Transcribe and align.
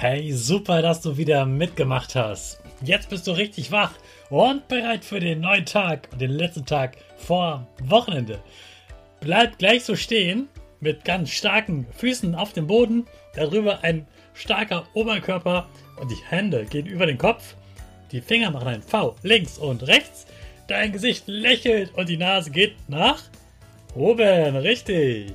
Hey, 0.00 0.32
super, 0.32 0.80
dass 0.80 1.02
du 1.02 1.18
wieder 1.18 1.44
mitgemacht 1.44 2.14
hast. 2.14 2.58
Jetzt 2.80 3.10
bist 3.10 3.26
du 3.26 3.32
richtig 3.32 3.70
wach 3.70 3.92
und 4.30 4.66
bereit 4.66 5.04
für 5.04 5.20
den 5.20 5.40
neuen 5.40 5.66
Tag 5.66 6.08
den 6.18 6.30
letzten 6.30 6.64
Tag 6.64 6.96
vor 7.18 7.66
Wochenende. 7.82 8.38
Bleib 9.20 9.58
gleich 9.58 9.84
so 9.84 9.96
stehen 9.96 10.48
mit 10.80 11.04
ganz 11.04 11.28
starken 11.28 11.86
Füßen 11.98 12.34
auf 12.34 12.54
dem 12.54 12.66
Boden, 12.66 13.04
darüber 13.34 13.84
ein 13.84 14.06
starker 14.32 14.86
Oberkörper 14.94 15.68
und 16.00 16.10
die 16.10 16.24
Hände 16.30 16.64
gehen 16.64 16.86
über 16.86 17.04
den 17.04 17.18
Kopf. 17.18 17.54
Die 18.10 18.22
Finger 18.22 18.50
machen 18.50 18.68
ein 18.68 18.82
V 18.82 19.16
links 19.22 19.58
und 19.58 19.86
rechts. 19.86 20.24
Dein 20.66 20.92
Gesicht 20.92 21.24
lächelt 21.26 21.92
und 21.92 22.08
die 22.08 22.16
Nase 22.16 22.50
geht 22.50 22.72
nach 22.88 23.22
oben. 23.94 24.56
Richtig. 24.56 25.34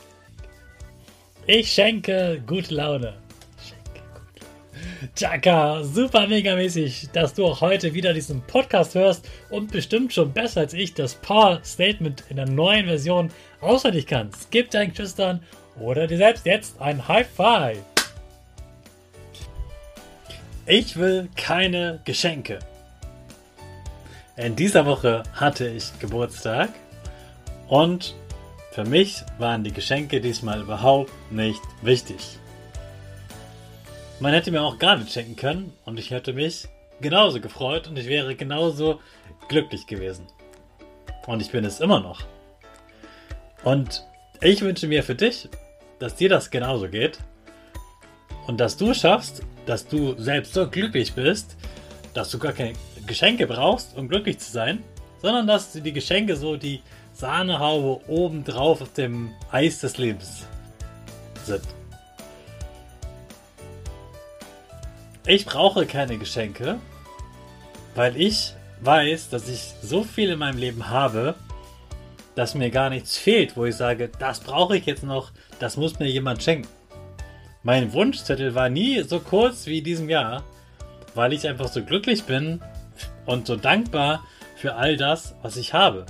Ich 1.47 1.71
schenke 1.71 2.39
gute 2.45 2.75
Laune. 2.75 3.13
Chaka, 5.15 5.83
super 5.83 6.27
mega 6.27 6.55
mäßig, 6.55 7.09
dass 7.13 7.33
du 7.33 7.47
auch 7.47 7.61
heute 7.61 7.95
wieder 7.95 8.13
diesen 8.13 8.41
Podcast 8.43 8.93
hörst 8.93 9.27
und 9.49 9.71
bestimmt 9.71 10.13
schon 10.13 10.31
besser 10.31 10.61
als 10.61 10.73
ich 10.75 10.93
das 10.93 11.15
Power 11.15 11.59
Statement 11.65 12.23
in 12.29 12.35
der 12.35 12.45
neuen 12.45 12.85
Version 12.85 13.31
auswendig 13.59 14.05
kannst. 14.05 14.51
Gib 14.51 14.69
deinen 14.69 14.91
Geschwistern 14.91 15.41
oder 15.79 16.05
dir 16.05 16.17
selbst 16.17 16.45
jetzt 16.45 16.79
ein 16.79 17.07
High 17.07 17.27
Five. 17.27 17.79
Ich 20.67 20.95
will 20.95 21.27
keine 21.35 22.01
Geschenke. 22.05 22.59
In 24.37 24.55
dieser 24.55 24.85
Woche 24.85 25.23
hatte 25.33 25.67
ich 25.67 25.97
Geburtstag 25.99 26.69
und 27.67 28.13
für 28.71 28.85
mich 28.85 29.23
waren 29.37 29.65
die 29.65 29.73
Geschenke 29.73 30.21
diesmal 30.21 30.61
überhaupt 30.61 31.11
nicht 31.29 31.61
wichtig. 31.81 32.39
Man 34.21 34.33
hätte 34.33 34.49
mir 34.49 34.61
auch 34.61 34.79
gar 34.79 34.95
nichts 34.95 35.13
schenken 35.13 35.35
können 35.35 35.73
und 35.83 35.99
ich 35.99 36.11
hätte 36.11 36.31
mich 36.31 36.67
genauso 37.01 37.41
gefreut 37.41 37.89
und 37.89 37.97
ich 37.97 38.07
wäre 38.07 38.33
genauso 38.35 39.01
glücklich 39.49 39.87
gewesen. 39.87 40.25
Und 41.27 41.41
ich 41.41 41.51
bin 41.51 41.65
es 41.65 41.81
immer 41.81 41.99
noch. 41.99 42.21
Und 43.63 44.05
ich 44.41 44.61
wünsche 44.61 44.87
mir 44.87 45.03
für 45.03 45.15
dich, 45.15 45.49
dass 45.99 46.15
dir 46.15 46.29
das 46.29 46.49
genauso 46.49 46.87
geht 46.87 47.19
und 48.47 48.59
dass 48.59 48.77
du 48.77 48.93
schaffst, 48.93 49.43
dass 49.65 49.85
du 49.85 50.15
selbst 50.17 50.53
so 50.53 50.69
glücklich 50.69 51.13
bist, 51.13 51.57
dass 52.13 52.31
du 52.31 52.39
gar 52.39 52.53
keine 52.53 52.73
Geschenke 53.05 53.47
brauchst, 53.47 53.97
um 53.97 54.07
glücklich 54.07 54.39
zu 54.39 54.49
sein, 54.49 54.81
sondern 55.21 55.45
dass 55.45 55.73
die 55.73 55.93
Geschenke 55.93 56.37
so 56.37 56.55
die 56.55 56.81
Sahnehaube 57.21 58.01
oben 58.09 58.43
drauf 58.43 58.81
auf 58.81 58.93
dem 58.93 59.29
Eis 59.51 59.79
des 59.79 59.99
Lebens 59.99 60.47
sind. 61.45 61.61
Ich 65.27 65.45
brauche 65.45 65.85
keine 65.85 66.17
Geschenke, 66.17 66.79
weil 67.93 68.19
ich 68.19 68.55
weiß, 68.81 69.29
dass 69.29 69.47
ich 69.49 69.71
so 69.83 70.03
viel 70.03 70.31
in 70.31 70.39
meinem 70.39 70.57
Leben 70.57 70.89
habe, 70.89 71.35
dass 72.33 72.55
mir 72.55 72.71
gar 72.71 72.89
nichts 72.89 73.19
fehlt, 73.19 73.55
wo 73.55 73.65
ich 73.65 73.75
sage, 73.75 74.09
das 74.17 74.39
brauche 74.39 74.75
ich 74.75 74.87
jetzt 74.87 75.03
noch, 75.03 75.31
das 75.59 75.77
muss 75.77 75.99
mir 75.99 76.09
jemand 76.09 76.41
schenken. 76.41 76.69
Mein 77.61 77.93
Wunschzettel 77.93 78.55
war 78.55 78.69
nie 78.69 79.03
so 79.03 79.19
kurz 79.19 79.67
wie 79.67 79.77
in 79.77 79.83
diesem 79.83 80.09
Jahr, 80.09 80.43
weil 81.13 81.33
ich 81.33 81.47
einfach 81.47 81.67
so 81.67 81.83
glücklich 81.83 82.23
bin 82.23 82.63
und 83.27 83.45
so 83.45 83.57
dankbar 83.57 84.23
für 84.55 84.73
all 84.73 84.97
das, 84.97 85.35
was 85.43 85.55
ich 85.55 85.75
habe. 85.75 86.07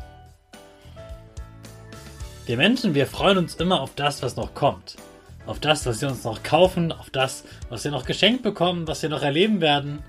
Wir 2.52 2.58
Menschen, 2.58 2.96
wir 2.96 3.08
freuen 3.08 3.38
uns 3.38 3.56
immer 3.56 3.80
auf 3.80 3.96
das, 3.96 4.22
was 4.22 4.36
noch 4.36 4.54
kommt. 4.54 4.98
Auf 5.46 5.62
das, 5.62 5.86
was 5.86 6.02
wir 6.02 6.10
uns 6.10 6.26
noch 6.26 6.44
kaufen, 6.44 6.92
auf 6.92 7.10
das, 7.10 7.46
was 7.70 7.86
wir 7.86 7.92
noch 7.92 8.04
geschenkt 8.04 8.44
bekommen, 8.44 8.90
was 8.90 9.02
wir 9.02 9.10
noch 9.10 9.22
erleben 9.22 9.62
werden. 9.62 10.04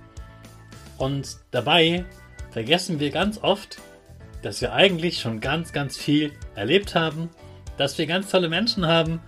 Und 0.99 1.37
dabei 1.53 2.05
vergessen 2.51 2.99
wir 2.99 3.13
ganz 3.13 3.39
oft, 3.45 3.79
dass 4.43 4.61
wir 4.61 4.73
eigentlich 4.73 5.21
schon 5.21 5.39
ganz, 5.39 5.73
ganz 5.73 5.97
viel 5.97 6.33
erlebt 6.57 6.97
haben, 6.97 7.31
dass 7.77 7.97
wir 7.97 8.09
ganz 8.09 8.29
tolle 8.29 8.49
Menschen 8.49 8.89
haben, 8.89 9.21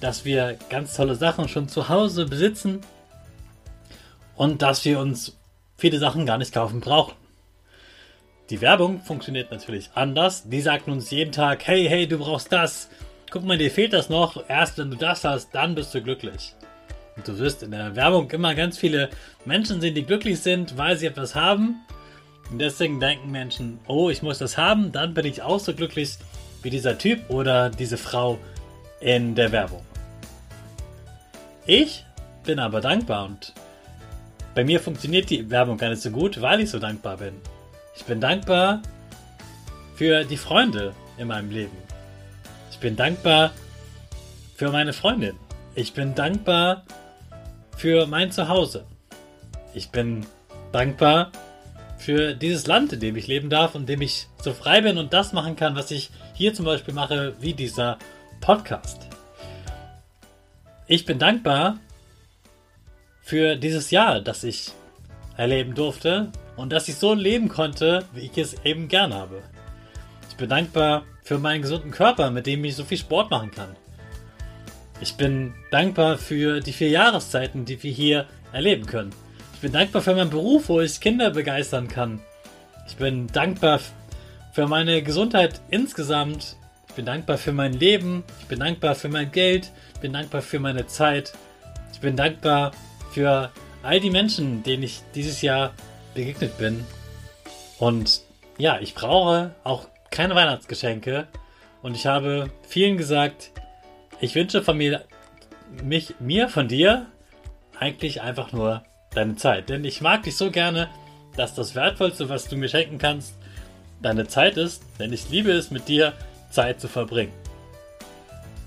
dass 0.00 0.24
wir 0.24 0.58
ganz 0.68 0.96
tolle 0.96 1.14
Sachen 1.14 1.46
schon 1.46 1.68
zu 1.68 1.88
Hause 1.88 2.26
besitzen 2.26 2.80
und 4.34 4.62
dass 4.62 4.84
wir 4.84 4.98
uns 4.98 5.38
viele 5.76 6.00
Sachen 6.00 6.26
gar 6.26 6.38
nicht 6.38 6.54
kaufen 6.54 6.80
brauchen. 6.80 7.14
Die 8.50 8.62
Werbung 8.62 9.00
funktioniert 9.00 9.50
natürlich 9.50 9.90
anders. 9.94 10.48
Die 10.48 10.62
sagt 10.62 10.88
uns 10.88 11.10
jeden 11.10 11.32
Tag, 11.32 11.66
hey, 11.66 11.86
hey, 11.86 12.08
du 12.08 12.16
brauchst 12.16 12.50
das. 12.50 12.88
Guck 13.30 13.44
mal, 13.44 13.58
dir 13.58 13.70
fehlt 13.70 13.92
das 13.92 14.08
noch. 14.08 14.48
Erst 14.48 14.78
wenn 14.78 14.90
du 14.90 14.96
das 14.96 15.22
hast, 15.24 15.54
dann 15.54 15.74
bist 15.74 15.94
du 15.94 16.02
glücklich. 16.02 16.54
Und 17.14 17.28
du 17.28 17.38
wirst 17.38 17.62
in 17.62 17.72
der 17.72 17.94
Werbung 17.94 18.30
immer 18.30 18.54
ganz 18.54 18.78
viele 18.78 19.10
Menschen 19.44 19.82
sehen, 19.82 19.94
die 19.94 20.04
glücklich 20.04 20.40
sind, 20.40 20.78
weil 20.78 20.96
sie 20.96 21.06
etwas 21.06 21.34
haben. 21.34 21.84
Und 22.50 22.58
deswegen 22.58 23.00
denken 23.00 23.30
Menschen, 23.30 23.80
oh, 23.86 24.08
ich 24.08 24.22
muss 24.22 24.38
das 24.38 24.56
haben, 24.56 24.92
dann 24.92 25.12
bin 25.12 25.26
ich 25.26 25.42
auch 25.42 25.60
so 25.60 25.74
glücklich 25.74 26.16
wie 26.62 26.70
dieser 26.70 26.96
Typ 26.96 27.28
oder 27.28 27.68
diese 27.68 27.98
Frau 27.98 28.38
in 29.00 29.34
der 29.34 29.52
Werbung. 29.52 29.82
Ich 31.66 32.06
bin 32.44 32.58
aber 32.58 32.80
dankbar 32.80 33.26
und 33.26 33.52
bei 34.54 34.64
mir 34.64 34.80
funktioniert 34.80 35.28
die 35.28 35.50
Werbung 35.50 35.76
gar 35.76 35.90
nicht 35.90 36.00
so 36.00 36.10
gut, 36.10 36.40
weil 36.40 36.60
ich 36.60 36.70
so 36.70 36.78
dankbar 36.78 37.18
bin. 37.18 37.34
Ich 37.98 38.04
bin 38.04 38.20
dankbar 38.20 38.80
für 39.96 40.24
die 40.24 40.36
Freunde 40.36 40.94
in 41.18 41.26
meinem 41.28 41.50
Leben. 41.50 41.76
Ich 42.70 42.78
bin 42.78 42.94
dankbar 42.94 43.50
für 44.54 44.70
meine 44.70 44.92
Freundin. 44.92 45.36
Ich 45.74 45.92
bin 45.92 46.14
dankbar 46.14 46.84
für 47.76 48.06
mein 48.06 48.30
Zuhause. 48.30 48.86
Ich 49.74 49.90
bin 49.90 50.24
dankbar 50.72 51.32
für 51.98 52.34
dieses 52.34 52.66
Land, 52.68 52.92
in 52.92 53.00
dem 53.00 53.16
ich 53.16 53.26
leben 53.26 53.50
darf 53.50 53.74
und 53.74 53.88
dem 53.88 54.00
ich 54.00 54.28
so 54.40 54.54
frei 54.54 54.80
bin 54.80 54.96
und 54.96 55.12
das 55.12 55.32
machen 55.32 55.56
kann, 55.56 55.74
was 55.74 55.90
ich 55.90 56.10
hier 56.34 56.54
zum 56.54 56.64
Beispiel 56.64 56.94
mache, 56.94 57.34
wie 57.40 57.52
dieser 57.52 57.98
Podcast. 58.40 59.08
Ich 60.86 61.04
bin 61.04 61.18
dankbar, 61.18 61.78
für 63.20 63.56
dieses 63.56 63.90
Jahr, 63.90 64.20
das 64.20 64.44
ich 64.44 64.70
erleben 65.36 65.74
durfte 65.74 66.32
und 66.58 66.70
dass 66.70 66.88
ich 66.88 66.96
so 66.96 67.14
leben 67.14 67.48
konnte, 67.48 68.04
wie 68.12 68.26
ich 68.26 68.36
es 68.36 68.54
eben 68.64 68.88
gern 68.88 69.14
habe. 69.14 69.42
Ich 70.28 70.36
bin 70.36 70.48
dankbar 70.48 71.04
für 71.22 71.38
meinen 71.38 71.62
gesunden 71.62 71.92
Körper, 71.92 72.30
mit 72.30 72.46
dem 72.46 72.64
ich 72.64 72.76
so 72.76 72.84
viel 72.84 72.98
Sport 72.98 73.30
machen 73.30 73.50
kann. 73.50 73.76
Ich 75.00 75.14
bin 75.14 75.54
dankbar 75.70 76.18
für 76.18 76.60
die 76.60 76.72
vier 76.72 76.88
Jahreszeiten, 76.88 77.64
die 77.64 77.80
wir 77.82 77.92
hier 77.92 78.26
erleben 78.52 78.86
können. 78.86 79.14
Ich 79.54 79.60
bin 79.60 79.72
dankbar 79.72 80.02
für 80.02 80.14
meinen 80.14 80.30
Beruf, 80.30 80.68
wo 80.68 80.80
ich 80.80 81.00
Kinder 81.00 81.30
begeistern 81.30 81.86
kann. 81.86 82.20
Ich 82.88 82.96
bin 82.96 83.28
dankbar 83.28 83.80
für 84.52 84.66
meine 84.66 85.02
Gesundheit 85.02 85.60
insgesamt. 85.70 86.56
Ich 86.88 86.94
bin 86.94 87.06
dankbar 87.06 87.38
für 87.38 87.52
mein 87.52 87.72
Leben. 87.72 88.24
Ich 88.40 88.46
bin 88.46 88.58
dankbar 88.58 88.96
für 88.96 89.08
mein 89.08 89.30
Geld. 89.30 89.70
Ich 89.94 90.00
bin 90.00 90.12
dankbar 90.12 90.42
für 90.42 90.58
meine 90.58 90.88
Zeit. 90.88 91.32
Ich 91.92 92.00
bin 92.00 92.16
dankbar 92.16 92.72
für 93.12 93.52
all 93.84 94.00
die 94.00 94.10
Menschen, 94.10 94.64
denen 94.64 94.82
ich 94.82 95.02
dieses 95.14 95.42
Jahr 95.42 95.72
begegnet 96.18 96.58
bin. 96.58 96.84
Und 97.78 98.22
ja, 98.58 98.80
ich 98.80 98.94
brauche 98.96 99.54
auch 99.62 99.86
keine 100.10 100.34
Weihnachtsgeschenke. 100.34 101.28
Und 101.80 101.94
ich 101.94 102.06
habe 102.06 102.50
vielen 102.66 102.96
gesagt, 102.96 103.52
ich 104.20 104.34
wünsche 104.34 104.64
von 104.64 104.76
mir, 104.76 105.04
mich, 105.84 106.16
mir 106.18 106.48
von 106.48 106.66
dir 106.66 107.06
eigentlich 107.78 108.20
einfach 108.20 108.50
nur 108.50 108.82
deine 109.14 109.36
Zeit. 109.36 109.68
Denn 109.68 109.84
ich 109.84 110.00
mag 110.00 110.24
dich 110.24 110.36
so 110.36 110.50
gerne, 110.50 110.88
dass 111.36 111.54
das 111.54 111.76
Wertvollste, 111.76 112.28
was 112.28 112.48
du 112.48 112.56
mir 112.56 112.68
schenken 112.68 112.98
kannst, 112.98 113.34
deine 114.02 114.26
Zeit 114.26 114.56
ist. 114.56 114.82
Denn 114.98 115.12
ich 115.12 115.30
liebe 115.30 115.52
es, 115.52 115.70
mit 115.70 115.86
dir 115.86 116.14
Zeit 116.50 116.80
zu 116.80 116.88
verbringen. 116.88 117.32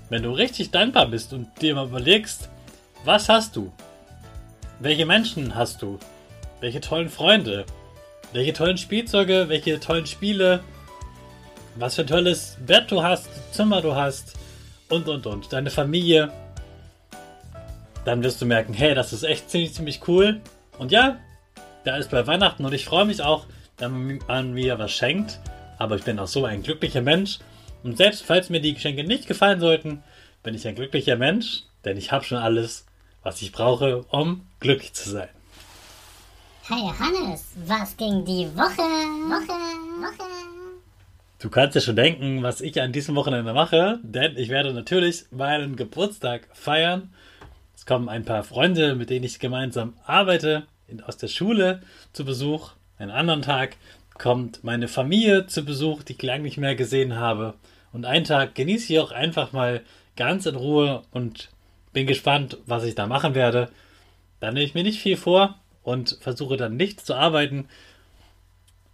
Wenn 0.08 0.22
du 0.22 0.30
richtig 0.30 0.70
dankbar 0.70 1.06
bist 1.06 1.34
und 1.34 1.48
dir 1.60 1.74
mal 1.74 1.86
überlegst, 1.86 2.48
was 3.04 3.28
hast 3.28 3.56
du? 3.56 3.70
Welche 4.80 5.04
Menschen 5.04 5.54
hast 5.54 5.82
du? 5.82 5.98
Welche 6.62 6.80
tollen 6.80 7.08
Freunde? 7.08 7.66
Welche 8.32 8.52
tollen 8.52 8.78
Spielzeuge? 8.78 9.48
Welche 9.48 9.80
tollen 9.80 10.06
Spiele? 10.06 10.62
Was 11.74 11.96
für 11.96 12.02
ein 12.02 12.06
tolles 12.06 12.56
Bett 12.64 12.88
du 12.88 13.02
hast, 13.02 13.28
Zimmer 13.52 13.82
du 13.82 13.96
hast 13.96 14.34
und 14.88 15.08
und 15.08 15.26
und. 15.26 15.52
Deine 15.52 15.70
Familie. 15.70 16.30
Dann 18.04 18.22
wirst 18.22 18.40
du 18.40 18.46
merken, 18.46 18.74
hey, 18.74 18.94
das 18.94 19.12
ist 19.12 19.24
echt 19.24 19.50
ziemlich, 19.50 19.74
ziemlich 19.74 20.06
cool. 20.06 20.40
Und 20.78 20.92
ja, 20.92 21.18
da 21.82 21.96
ist 21.96 22.12
bei 22.12 22.28
Weihnachten 22.28 22.64
und 22.64 22.72
ich 22.72 22.84
freue 22.84 23.06
mich 23.06 23.22
auch, 23.22 23.46
wenn 23.78 24.20
man 24.28 24.52
mir 24.52 24.78
was 24.78 24.92
schenkt. 24.92 25.40
Aber 25.78 25.96
ich 25.96 26.04
bin 26.04 26.20
auch 26.20 26.28
so 26.28 26.44
ein 26.44 26.62
glücklicher 26.62 27.02
Mensch. 27.02 27.40
Und 27.82 27.96
selbst 27.96 28.22
falls 28.22 28.50
mir 28.50 28.60
die 28.60 28.74
Geschenke 28.74 29.02
nicht 29.02 29.26
gefallen 29.26 29.58
sollten, 29.58 30.04
bin 30.44 30.54
ich 30.54 30.68
ein 30.68 30.76
glücklicher 30.76 31.16
Mensch, 31.16 31.64
denn 31.84 31.96
ich 31.96 32.12
habe 32.12 32.24
schon 32.24 32.38
alles, 32.38 32.86
was 33.24 33.42
ich 33.42 33.50
brauche, 33.50 34.04
um 34.10 34.46
glücklich 34.60 34.92
zu 34.92 35.10
sein. 35.10 35.28
Hey 36.74 36.90
Hannes, 36.98 37.52
was 37.66 37.94
ging 37.98 38.24
die 38.24 38.48
Woche? 38.56 38.80
Woche, 39.28 39.58
Woche. 40.00 40.28
Du 41.38 41.50
kannst 41.50 41.76
dir 41.76 41.82
schon 41.82 41.96
denken, 41.96 42.42
was 42.42 42.62
ich 42.62 42.80
an 42.80 42.92
diesem 42.92 43.14
Wochenende 43.14 43.52
mache, 43.52 43.98
denn 44.02 44.38
ich 44.38 44.48
werde 44.48 44.72
natürlich 44.72 45.26
meinen 45.30 45.76
Geburtstag 45.76 46.48
feiern. 46.54 47.12
Es 47.76 47.84
kommen 47.84 48.08
ein 48.08 48.24
paar 48.24 48.42
Freunde, 48.42 48.94
mit 48.94 49.10
denen 49.10 49.26
ich 49.26 49.38
gemeinsam 49.38 49.92
arbeite, 50.06 50.66
aus 51.06 51.18
der 51.18 51.28
Schule 51.28 51.82
zu 52.14 52.24
Besuch. 52.24 52.70
Einen 52.96 53.10
anderen 53.10 53.42
Tag 53.42 53.76
kommt 54.16 54.64
meine 54.64 54.88
Familie 54.88 55.46
zu 55.48 55.66
Besuch, 55.66 56.02
die 56.02 56.14
ich 56.14 56.22
lange 56.22 56.44
nicht 56.44 56.56
mehr 56.56 56.74
gesehen 56.74 57.16
habe. 57.16 57.52
Und 57.92 58.06
einen 58.06 58.24
Tag 58.24 58.54
genieße 58.54 58.94
ich 58.94 58.98
auch 58.98 59.12
einfach 59.12 59.52
mal 59.52 59.82
ganz 60.16 60.46
in 60.46 60.56
Ruhe 60.56 61.02
und 61.10 61.50
bin 61.92 62.06
gespannt, 62.06 62.56
was 62.64 62.84
ich 62.84 62.94
da 62.94 63.06
machen 63.06 63.34
werde. 63.34 63.68
Da 64.40 64.50
nehme 64.50 64.64
ich 64.64 64.72
mir 64.72 64.84
nicht 64.84 65.02
viel 65.02 65.18
vor 65.18 65.58
und 65.82 66.18
versuche 66.20 66.56
dann 66.56 66.76
nichts 66.76 67.04
zu 67.04 67.14
arbeiten. 67.14 67.68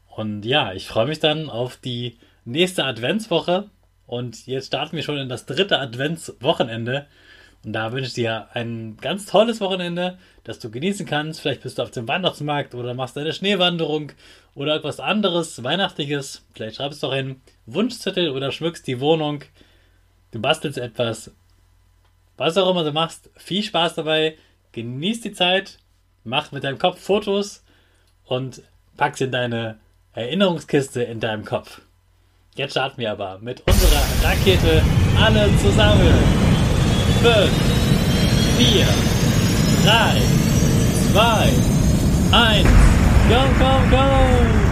Und 0.09 0.45
ja, 0.45 0.73
ich 0.73 0.87
freue 0.87 1.07
mich 1.07 1.21
dann 1.21 1.51
auf 1.51 1.77
die 1.77 2.19
nächste 2.45 2.85
Adventswoche. 2.85 3.71
Und 4.07 4.47
jetzt 4.47 4.69
starten 4.69 4.97
wir 4.97 5.03
schon 5.03 5.19
in 5.19 5.29
das 5.29 5.47
dritte 5.47 5.79
Adventswochenende. 5.79 7.07
Und 7.65 7.73
da 7.73 7.93
wünsche 7.93 8.09
ich 8.09 8.15
dir 8.15 8.49
ein 8.55 8.97
ganz 8.97 9.27
tolles 9.27 9.61
Wochenende, 9.61 10.19
das 10.45 10.59
du 10.59 10.71
genießen 10.71 11.07
kannst. 11.07 11.41
Vielleicht 11.41 11.63
bist 11.63 11.79
du 11.79 11.83
auf 11.83 11.91
dem 11.91 12.09
Weihnachtsmarkt 12.09 12.75
oder 12.75 12.95
machst 12.95 13.19
eine 13.19 13.33
Schneewanderung 13.33 14.13
oder 14.55 14.75
etwas 14.75 15.01
anderes, 15.01 15.63
Weihnachtliches. 15.63 16.47
Vielleicht 16.55 16.77
schreibst 16.77 17.03
du 17.03 17.09
auch 17.09 17.13
einen 17.13 17.43
Wunschzettel 17.67 18.31
oder 18.31 18.53
schmückst 18.53 18.87
die 18.87 19.01
Wohnung. 19.01 19.45
Du 20.31 20.41
bastelst 20.41 20.79
etwas. 20.79 21.33
Was 22.37 22.57
auch 22.57 22.71
immer 22.71 22.85
du 22.85 22.93
machst, 22.93 23.31
viel 23.37 23.63
Spaß 23.63 23.97
dabei. 23.97 24.37
Genieß 24.73 25.21
die 25.23 25.33
Zeit. 25.33 25.79
Mach 26.25 26.53
mit 26.53 26.65
deinem 26.65 26.79
Kopf 26.79 27.01
Fotos 27.01 27.63
und 28.25 28.63
pack 28.97 29.17
sie 29.17 29.25
in 29.25 29.33
deine 29.33 29.79
Erinnerungskiste 30.13 31.03
in 31.03 31.21
deinem 31.21 31.45
Kopf. 31.45 31.81
Jetzt 32.57 32.73
starten 32.73 33.01
wir 33.01 33.13
aber 33.13 33.39
mit 33.39 33.63
unserer 33.67 34.03
Rakete 34.23 34.83
alle 35.17 35.49
zusammen. 35.59 36.13
5, 37.23 37.51
4, 38.59 38.87
3, 39.85 40.23
2, 41.13 41.53
1, 42.33 42.69
go, 43.29 43.41
go, 43.59 43.97
go! 43.97 44.68